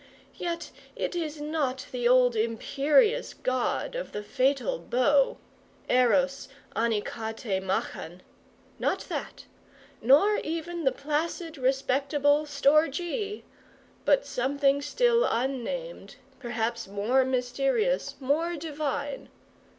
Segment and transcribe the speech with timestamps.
[0.35, 5.37] Yet it is not the old imperious god of the fatal bow
[5.91, 8.21] ἔρως ἀνίκατε μάχαν
[8.79, 9.45] not that
[10.01, 13.43] nor even the placid respectable στοργή
[14.03, 19.29] but something still unnamed, perhaps more mysterious, more divine!